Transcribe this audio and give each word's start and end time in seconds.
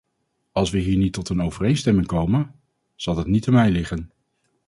Als 0.51 0.69
we 0.69 0.77
hier 0.77 0.97
niet 0.97 1.13
tot 1.13 1.29
een 1.29 1.41
overeenstemming 1.41 2.07
komen, 2.07 2.53
zal 2.95 3.15
dat 3.15 3.27
niet 3.27 3.47
aan 3.47 3.53
mij 3.53 3.69
liggen. 3.71 4.11